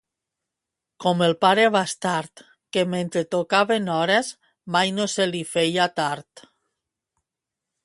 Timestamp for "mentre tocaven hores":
2.95-4.33